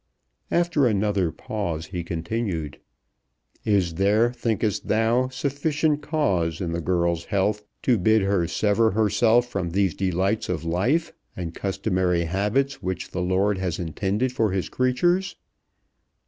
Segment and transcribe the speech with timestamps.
[0.49, 2.79] After another pause he continued;
[3.65, 9.47] "Is there, thinkest thou, sufficient cause in the girl's health to bid her sever herself
[9.47, 14.69] from these delights of life and customary habits which the Lord has intended for His
[14.69, 15.35] creatures?"